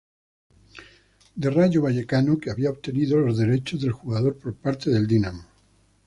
D 1.41 1.51
Rayo 1.51 1.83
Vallecano, 1.83 2.37
que 2.39 2.49
había 2.49 2.71
obtenido 2.71 3.19
los 3.19 3.37
derechos 3.37 3.81
del 3.81 3.91
jugador 3.91 4.35
por 4.35 4.55
parte 4.55 4.89
del 4.89 5.05
Dinamo. 5.05 5.45